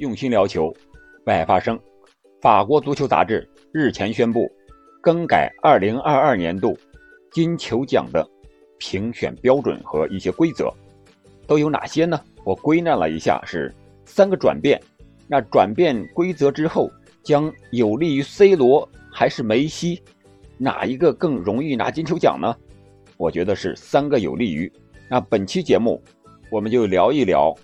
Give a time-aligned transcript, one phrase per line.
[0.00, 0.74] 用心聊球，
[1.26, 1.78] 外发声。
[2.40, 4.50] 法国足球杂志日前宣布，
[5.02, 6.74] 更改2022年度
[7.30, 8.26] 金球奖的
[8.78, 10.72] 评选标准和一些规则，
[11.46, 12.18] 都有哪些呢？
[12.44, 13.70] 我归纳了一下，是
[14.06, 14.80] 三个转变。
[15.28, 16.90] 那转变规则之后，
[17.22, 20.02] 将有利于 C 罗还是梅西？
[20.56, 22.56] 哪一个更容易拿金球奖呢？
[23.18, 24.72] 我觉得是三个有利于。
[25.10, 26.02] 那本期节目，
[26.50, 27.54] 我们就聊一聊。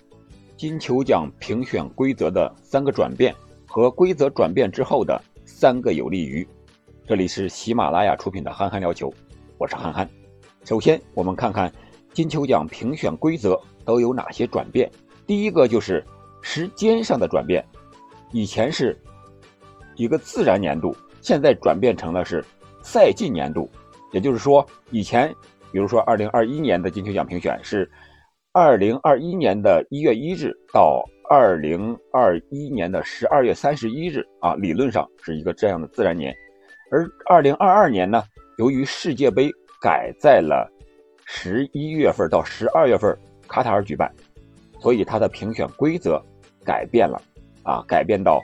[0.57, 3.33] 金球奖评选规则的三个转变
[3.67, 6.45] 和规则转变之后的三个有利于。
[7.05, 9.07] 这里是喜马拉雅出品的《憨憨聊球》，
[9.59, 10.09] 我是憨憨。
[10.65, 11.71] 首先，我们看看
[12.11, 14.89] 金球奖评选规则都有哪些转变。
[15.27, 16.03] 第一个就是
[16.41, 17.63] 时间上的转变，
[18.31, 18.99] 以前是
[19.95, 22.43] 一个自然年度，现在转变成了是
[22.81, 23.69] 赛季年度。
[24.11, 25.31] 也就是说，以前
[25.71, 27.87] 比如说2021年的金球奖评选是。
[28.59, 36.33] 二零二一年的一月一日到二零二一年的十二月三十一日啊，理论上是一个这样的自然年。
[36.89, 38.23] 而二零二二年呢，
[38.57, 40.67] 由于世界杯改在了
[41.23, 43.15] 十一月份到十二月份
[43.47, 44.11] 卡塔尔举办，
[44.79, 46.19] 所以它的评选规则
[46.65, 47.21] 改变了
[47.61, 48.41] 啊，改变到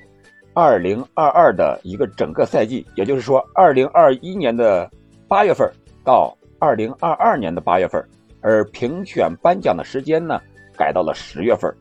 [0.54, 4.88] 二零二二的一个整个赛季，也就是说二零二一年的
[5.28, 5.68] 八月份
[6.06, 8.00] 到二零二二年的八月份。
[8.44, 10.40] 而评选颁奖的时间呢，
[10.78, 11.74] 改到了十月份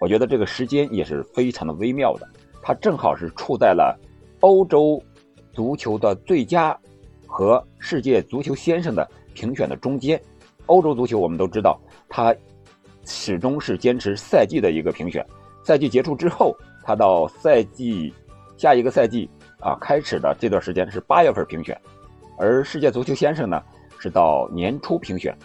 [0.00, 2.28] 我觉得这个时间也是非常的微妙的，
[2.60, 3.96] 它正好是处在了
[4.40, 5.00] 欧洲
[5.52, 6.76] 足球的最佳
[7.26, 10.20] 和世界足球先生的评选的中间。
[10.66, 12.34] 欧洲足球我们都知道，它
[13.04, 15.24] 始终是坚持赛季的一个评选，
[15.64, 18.12] 赛季结束之后，它到赛季
[18.56, 19.28] 下一个赛季
[19.60, 21.78] 啊开始的这段时间是八月份评选，
[22.38, 23.62] 而世界足球先生呢
[23.98, 25.36] 是到年初评选。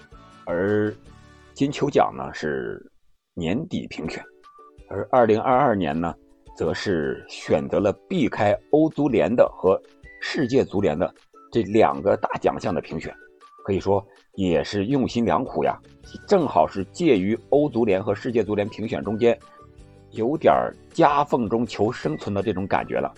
[0.46, 0.94] 而
[1.54, 2.86] 金球奖呢是
[3.34, 4.24] 年底评选，
[4.90, 6.14] 而二零二二年呢，
[6.56, 9.82] 则是选择了避开欧足联的和
[10.22, 11.14] 世界足联的
[11.52, 13.14] 这两个大奖项的评选，
[13.64, 15.80] 可以说也是用心良苦呀，
[16.28, 19.38] 正好是介于欧足联和世界足联评选中间，
[20.12, 20.54] 有点
[20.94, 23.14] 夹缝中求生存的这种感觉了。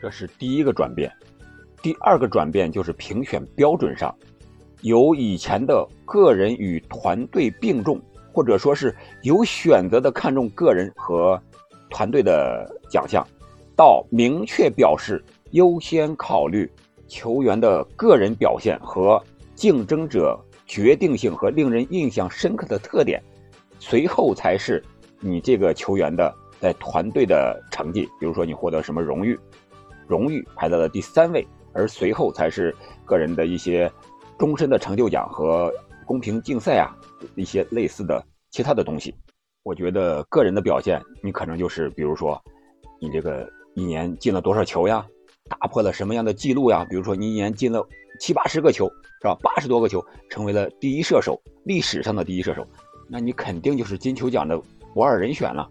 [0.00, 1.12] 这是第一个转变，
[1.80, 4.14] 第二个转变就是评选标准上。
[4.82, 8.00] 由以前的个人与团队并重，
[8.32, 11.40] 或者说是有选择的看重个人和
[11.88, 13.26] 团队的奖项，
[13.76, 15.22] 到明确表示
[15.52, 16.70] 优先考虑
[17.06, 19.22] 球员的个人表现和
[19.54, 23.22] 竞争者决定性和令人印象深刻的特点，
[23.78, 24.82] 随后才是
[25.20, 29.38] 你这个球员的在团队的成绩，比如说你获得什么荣誉，
[30.08, 33.88] 荣誉排在了第三位，而随后才是个人的一些。
[34.42, 35.72] 终身的成就奖和
[36.04, 36.90] 公平竞赛啊，
[37.36, 38.20] 一些类似的
[38.50, 39.14] 其他的东西，
[39.62, 42.42] 我觉得个人的表现，你可能就是比如说，
[43.00, 45.06] 你这个一年进了多少球呀，
[45.48, 46.84] 打破了什么样的记录呀？
[46.90, 47.86] 比如说你一年进了
[48.18, 49.38] 七八十个球，是吧？
[49.44, 52.66] 八十多个球，成为了第一射手，历史上的第一射手，
[53.08, 54.60] 那你肯定就是金球奖的
[54.92, 55.70] 不二人选了。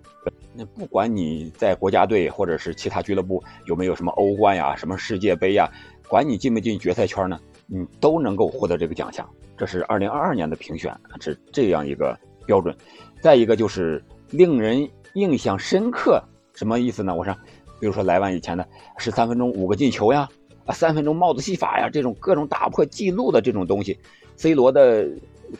[0.53, 5.69] 那不管你在国家队或者是其他俱乐部有没有什么欧冠呀、什么世界杯呀，
[6.07, 7.37] 管你进没进决赛圈呢？
[7.73, 9.25] 你都能够获得这个奖项，
[9.57, 12.13] 这是二零二二年的评选是这样一个
[12.45, 12.75] 标准。
[13.21, 16.21] 再一个就是令人印象深刻，
[16.53, 17.15] 什么意思呢？
[17.15, 17.33] 我说，
[17.79, 18.67] 比如说莱万以前的
[18.97, 20.27] 十三分钟五个进球呀，
[20.65, 23.97] 啊三分钟帽子戏法呀，这种各种打破记录的这种东西
[24.35, 25.07] ，C 罗的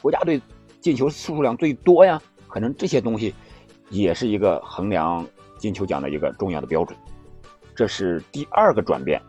[0.01, 0.41] 国家队
[0.81, 3.33] 进球数量最多呀，可能这些东西
[3.89, 5.25] 也是一个衡量
[5.57, 6.97] 金球奖的一个重要的标准。
[7.73, 9.21] 这是第二个转变，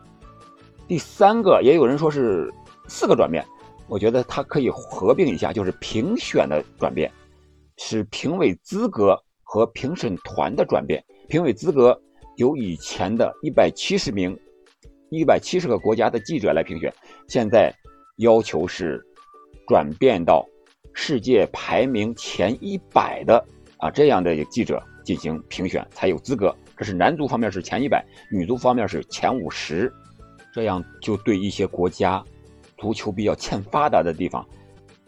[0.85, 2.53] 第三个也有人说是。
[2.95, 3.43] 四个转变，
[3.87, 7.11] 我觉得它可以合并一下，就是评选的转变，
[7.75, 11.03] 是评委资格和评审团的转变。
[11.27, 11.99] 评委资格
[12.35, 14.39] 由以前的一百七十名、
[15.09, 16.93] 一百七十个国家的记者来评选，
[17.27, 17.73] 现在
[18.17, 19.03] 要求是
[19.67, 20.47] 转变到
[20.93, 23.43] 世界排名前一百的
[23.77, 26.55] 啊这样的记者进行评选才有资格。
[26.77, 29.91] 这是男足方面是前一百，女足方面是前五十，
[30.53, 32.23] 这样就对一些国家。
[32.83, 34.45] 足球比较欠发达的地方，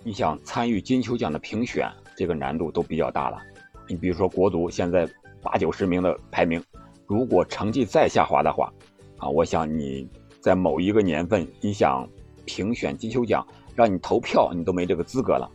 [0.02, 3.38] 你想参与金球奖的评选，这个难度都比较大了。
[3.86, 5.06] 你比如说国足现在
[5.42, 6.64] 八九十名的排名，
[7.06, 8.72] 如果成绩再下滑的话，
[9.18, 10.08] 啊，我想你
[10.40, 12.08] 在某一个年份，你想
[12.46, 13.46] 评选金球奖，
[13.76, 15.52] 让你投票，你都没这个资格了。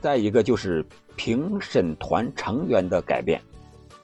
[0.00, 0.82] 再一个就是
[1.14, 3.38] 评审团成员的改变，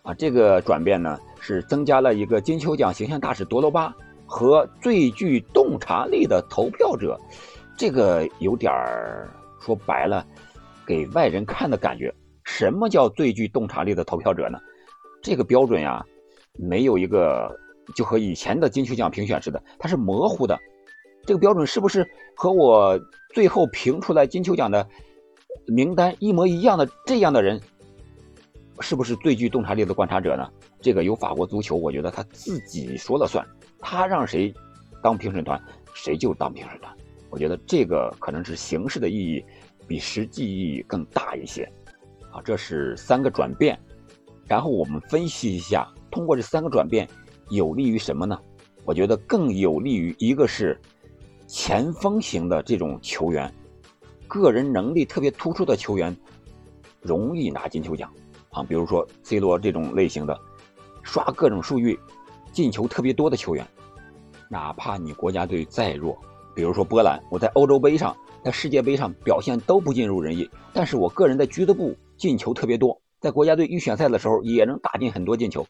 [0.02, 3.96] 啊，这个转变呢是增加了一个金球奖形象大使多罗巴。
[4.26, 7.18] 和最具洞察力的投票者，
[7.76, 9.30] 这个有点儿
[9.60, 10.26] 说白了，
[10.84, 12.12] 给外人看的感觉。
[12.44, 14.58] 什么叫最具洞察力的投票者呢？
[15.22, 16.04] 这个标准呀，
[16.58, 17.50] 没有一个
[17.94, 20.58] 就和以前的金球奖评选似的，它是模糊的。
[21.24, 22.96] 这个标准是不是和我
[23.34, 24.86] 最后评出来金球奖的
[25.66, 26.88] 名单一模一样的？
[27.04, 27.60] 这样的人
[28.78, 30.48] 是不是最具洞察力的观察者呢？
[30.80, 33.44] 这个由法国足球，我觉得他自己说了算，
[33.78, 34.52] 他让谁
[35.02, 35.60] 当评审团，
[35.94, 36.94] 谁就当评审团。
[37.30, 39.44] 我觉得这个可能是形式的意义
[39.86, 41.70] 比实际意义更大一些。
[42.32, 43.78] 啊，这是三个转变，
[44.46, 47.08] 然后我们分析一下，通过这三个转变
[47.50, 48.38] 有利于什么呢？
[48.84, 50.78] 我觉得更有利于一个是。
[51.48, 53.54] 前锋型的这种球员，
[54.26, 56.14] 个人能力特别突出的球员，
[57.00, 58.12] 容易拿金球奖
[58.50, 58.64] 啊。
[58.64, 60.36] 比如说 C 罗这种类型的，
[61.04, 61.96] 刷各种数据、
[62.56, 63.68] 进球特别多的球员，
[64.48, 66.16] 哪怕你国家队再弱，
[66.54, 75.66] 比如说波兰，我在欧洲杯上、在世界杯上表现都不尽如人意，但是我个人在俱乐部进球特别多，在国家队预选赛的时候也能打进很多进球。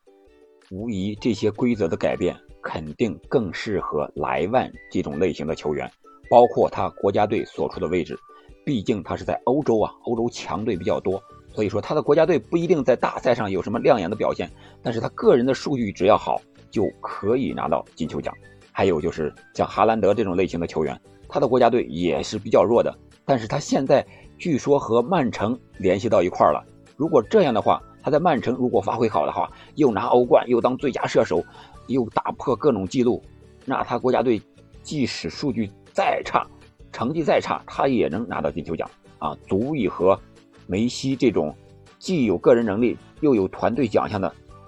[0.71, 2.37] 无疑，这些规则的改变。
[2.63, 5.89] 肯定更适合莱万这种类型的球员，
[6.29, 8.19] 包括他国家队所处的位置，
[8.65, 11.23] 毕竟他是在欧洲啊，欧洲强队比较多，
[11.55, 14.51] 所以说他的国家队不一定在大赛上有什么亮眼的表现，
[14.83, 16.41] 但是他个人的数据只要好，
[16.77, 18.35] 就可以拿到金球奖。
[18.71, 22.95] 还有就是像哈兰德这种类型的球员，他的国家队也是比较弱的，
[23.25, 24.07] 但是他现在
[24.37, 26.63] 据说和曼城联系到一块儿了，
[26.95, 31.43] 如果这样的话，他在曼城如果发挥好的话，又拿欧冠，又当最佳射手。
[31.89, 33.23] 又打破各种记录，
[33.65, 34.43] 那他国家队
[34.83, 36.45] 即使数据再差，
[36.91, 38.91] 成绩再差，他也能拿到金球奖
[39.21, 40.19] 啊，足以和
[40.67, 41.55] 梅西这种
[42.01, 44.27] 既有个人能力又有团队奖项的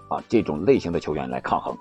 [0.09, 1.77] 啊这种类型的球员来抗衡。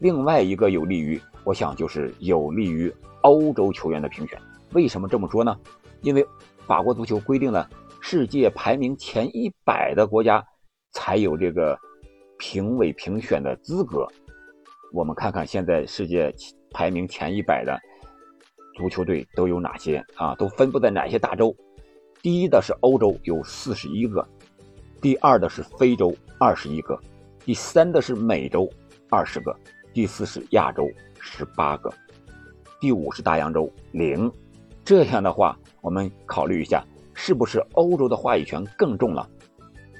[0.00, 4.40] 另外一个有利于，我想就是有利于欧洲球员的评选。
[4.72, 5.54] 为什么这么说呢？
[6.00, 6.26] 因为
[6.66, 7.68] 法国足球规定了
[8.00, 10.42] 世界排名前一百的国家
[10.92, 11.78] 才有这个
[12.38, 14.08] 评委评选的资格。
[14.92, 16.34] 我们看看现在世界
[16.70, 17.78] 排名前一百的
[18.76, 20.34] 足球队都有哪些啊？
[20.36, 21.54] 都分布在哪些大洲？
[22.22, 24.24] 第一的是欧洲，有四十一个；
[25.00, 26.98] 第二的是非洲，二十一个；
[27.44, 28.66] 第三的是美洲，
[29.10, 29.52] 二十个；
[29.92, 30.88] 第四是亚洲，
[31.20, 31.90] 十八个；
[32.80, 34.30] 第五是大洋洲，零。
[34.84, 39.28] 这样的话，我们考虑一下，是不是欧洲的话语权更重了？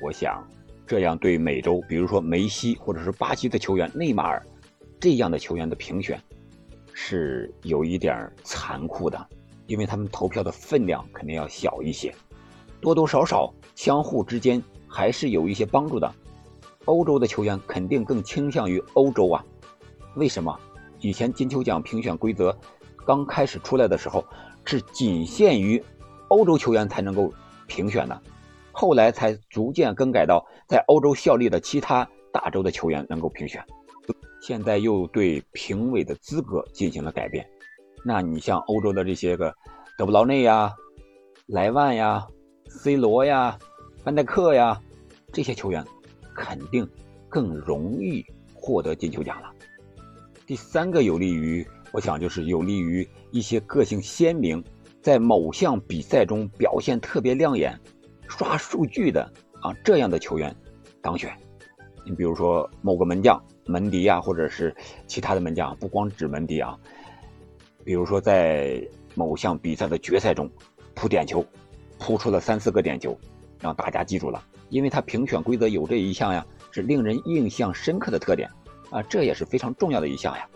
[0.02, 0.46] 我想，
[0.86, 4.40] 这样对美洲，比如说梅西或者是巴西的球员内马尔。
[5.00, 6.20] 这样的球员的评选
[6.92, 9.26] 是有一点残酷的，
[9.66, 12.14] 因为他们投票的分量肯定要小一些，
[12.80, 16.12] 多多少少相互之间还是有一些帮助的。
[16.84, 19.44] 欧洲的球员肯定更倾向于欧洲啊？
[20.14, 20.58] 为什么？
[21.00, 22.54] 以前金球奖评选规则
[23.06, 24.22] 刚开始出来的时候
[24.64, 25.82] 是仅限于
[26.28, 27.32] 欧洲球员才能够
[27.66, 28.20] 评选的，
[28.70, 33.64] 后来才逐渐更改到在欧洲效力的其他大洲的球员能够评选。
[34.42, 37.46] 现在又对评委的资格进行了改变，
[38.04, 39.54] 那你像欧洲的这些个
[39.96, 40.72] 德布劳内呀、
[41.46, 42.26] 莱万呀、
[42.68, 43.58] C 罗呀、
[44.04, 44.80] 范戴克呀
[45.32, 45.84] 这些球员，
[46.34, 46.88] 肯定
[47.28, 48.24] 更容易
[48.54, 49.50] 获得金球奖了。
[50.50, 54.60] 第三个有利于，我想就是有利于一些个性鲜明，
[55.00, 57.78] 在某项比赛中表现特别亮眼、
[58.28, 59.22] 刷数据的
[59.62, 60.52] 啊这样的球员
[61.00, 61.32] 当选。
[62.04, 63.40] 你比如说某个门将。
[63.64, 64.74] 门迪啊，或者是
[65.06, 66.76] 其他的门将，不光指门迪啊。
[67.84, 70.50] 比如说，在某项比赛的决赛中，
[70.96, 71.46] 扑点球，
[71.96, 73.16] 扑出了三四个点球，
[73.60, 78.50] 让大家记住了，因为他评选规则有这一项呀，是令人印象深刻的特点
[78.90, 80.46] 啊，这也是非常重要的一项呀。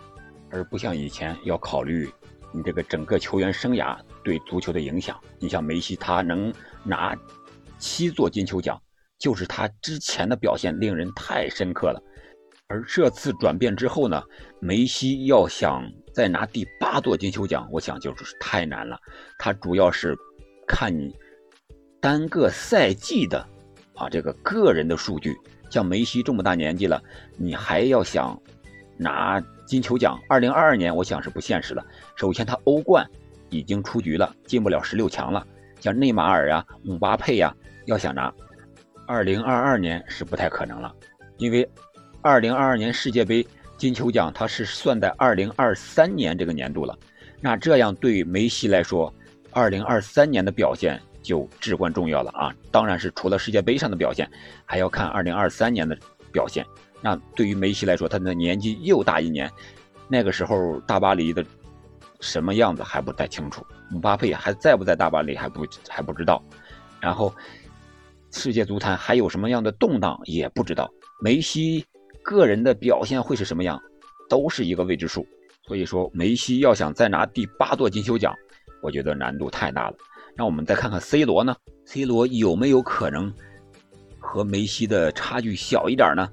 [0.50, 2.08] 而不像以前要考虑
[2.52, 5.18] 你这个整个球员生涯对足球的影响。
[5.40, 6.52] 你像梅西，他能
[6.84, 7.16] 拿
[7.78, 8.80] 七座金球奖，
[9.18, 12.00] 就是他之前的表现令人太深刻了。
[12.68, 14.22] 而这次转变之后呢，
[14.60, 18.96] 梅西要想再拿第八座金球奖，我想就是太难了。
[19.38, 20.16] 他主要是
[20.66, 21.14] 看你
[22.00, 23.44] 单个赛季的
[23.94, 25.36] 啊这个个人的数据。
[25.70, 27.02] 像梅西这么大年纪了，
[27.36, 28.40] 你还要想
[28.96, 31.84] 拿金球奖，二零二二年我想是不现实了。
[32.16, 33.08] 首先他欧冠
[33.50, 35.46] 已经出局了，进不了十六强了。
[35.80, 37.54] 像内马尔呀、姆巴佩呀，
[37.86, 38.32] 要想拿
[39.06, 40.94] 二零二二年是不太可能了，
[41.38, 41.68] 因为。
[42.26, 46.98] 二零二二年世界杯金球奖，它是算在二零二三年这个年度了。
[47.38, 49.12] 那这样对梅西来说，
[49.50, 52.54] 二零二三年的表现就至关重要了啊！
[52.70, 54.30] 当然是除了世界杯上的表现，
[54.64, 55.98] 还要看二零二三年的
[56.30, 56.64] 表现。
[57.00, 59.50] 那对于梅西来说，他的年纪又大一年，
[60.06, 61.44] 那个时候大巴黎的
[62.20, 66.40] 什么样子还不太清楚，姆巴佩还在不在大巴黎还不还不知道。
[67.00, 67.34] 然后
[68.30, 70.88] 世界足坛还有什么样的动荡也不知道。
[71.20, 71.84] 梅西。
[72.26, 73.78] 个人的表现会是什么样，
[74.30, 75.26] 都是一个未知数。
[75.66, 78.34] 所以说，梅西要想再拿第八座金球奖，
[78.80, 79.96] 我觉得难度太大了。
[80.36, 83.32] 让我们再看看 C 罗呢？C 罗有没有可能
[84.18, 86.28] 和梅西的差距小一点呢？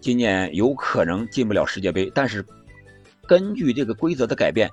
[0.00, 2.44] 今年有可能进不了世界杯，但是
[3.28, 4.68] 根据这个规则的改变，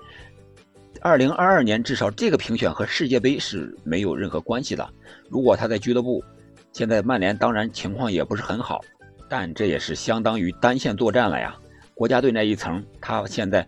[1.01, 4.89] 二零二二年至少这个评选和世界杯是没有任何关系的。
[5.29, 6.23] 如果他在俱乐部，
[6.71, 8.81] 现在曼联当然情况也不是很好，
[9.29, 11.55] 但这也是相当于单线作战了呀。
[11.93, 13.67] 国家队那一层，他现在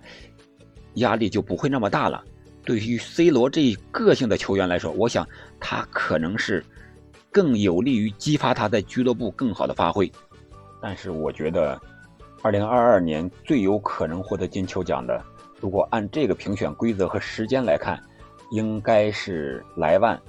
[0.96, 2.24] 压力就不会那么大了。
[2.70, 5.28] 对于 C 罗这一个性的球员来说，我想
[5.60, 6.64] 他可能是
[7.32, 10.12] 更有利于激发他在俱乐部更好的发挥。
[10.80, 11.82] 但是我觉得，
[12.44, 15.20] 二零二二年最有可能获得金球奖的，
[15.60, 18.00] 如果按这个评选规则和时间来看，
[18.52, 20.22] 应该是莱万，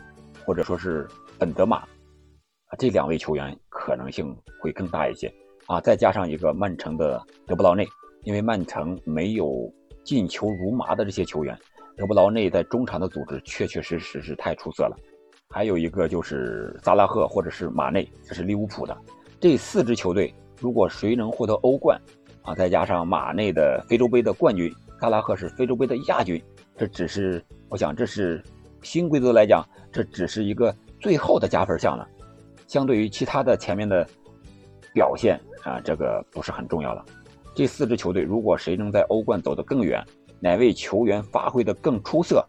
[0.47, 1.06] 或者说是
[1.38, 5.30] 本泽马，啊，这两位球员可能性会更大一些
[5.66, 5.78] 啊。
[5.78, 7.87] 再加上一个曼城的德布劳内，
[8.23, 9.70] 因为曼城没有
[10.04, 11.54] 进球如麻的这些球员，
[12.00, 14.97] 德布劳内在中场的组织确确实实是太出色了。
[15.50, 18.97] 还有一个就是萨拉赫或者是马内，这是利物浦的。
[19.38, 22.00] 这四支球队，如果谁能获得欧冠，
[22.40, 26.42] 啊，再加上马内的非洲杯的冠军，萨拉赫是非洲杯的亚军，
[26.75, 28.42] 这只是，我想这是
[28.80, 32.09] 新规则来讲，这只是一个最后的加分项了。
[32.66, 34.09] 相对于其他的前面的
[34.95, 37.04] 表现啊，这个不是很重要了。
[37.54, 40.02] 这四支球队，如果谁能在欧冠走得更远，
[40.40, 42.44] 哪位球员发挥得更出色，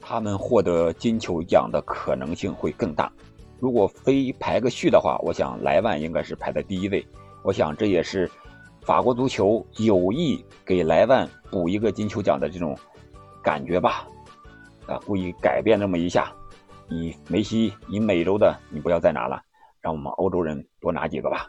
[0.00, 3.12] 他们获得金球奖的可能性会更大。
[3.58, 7.04] 如果非排个序的话，我想莱万应该是排在第一位。
[7.42, 8.30] 我想这也是
[8.82, 12.76] 法国足球有意给莱万补一个金球奖的这种
[13.42, 14.06] 感觉吧？
[14.86, 16.32] 啊，故意改变这么一下，
[16.88, 19.42] 你梅西，你美洲的你不要再拿了，
[19.80, 21.46] 让我们欧洲人多拿几个吧。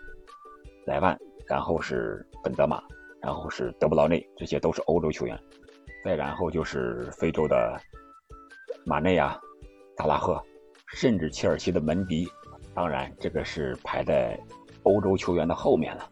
[0.85, 2.81] 莱万，然后是本泽马，
[3.21, 5.37] 然后是德布劳内，这些都是欧洲球员。
[6.05, 7.81] 再然后就是非洲的
[8.85, 9.41] 马内啊，
[9.97, 10.39] 萨拉赫。
[10.93, 12.29] 甚至切尔西的门迪，
[12.75, 14.39] 当然这个是排在
[14.83, 16.07] 欧洲球员的后面了。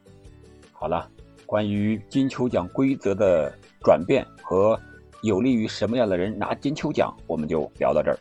[0.72, 1.08] 好了，
[1.46, 4.78] 关于金球奖规则的转变和
[5.22, 8.18] 有利于什么样的人拿金球奖，我们就聊到这儿。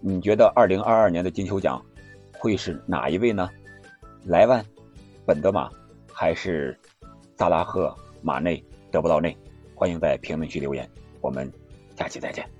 [0.00, 1.80] 你觉得2022年的金球奖
[2.38, 3.48] 会是哪一位呢？
[4.26, 4.62] 莱万、
[5.24, 5.70] 本德马，
[6.12, 6.76] 还是
[7.38, 9.34] 萨拉赫、马内、德布劳内？
[9.76, 10.88] 欢迎在评论区留言，
[11.24, 11.50] 我们
[11.96, 12.53] 下期再见。